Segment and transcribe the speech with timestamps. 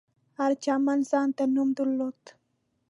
[0.37, 2.21] هر چمن ځانته نوم درلود.